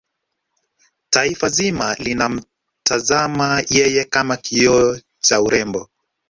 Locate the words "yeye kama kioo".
3.69-4.97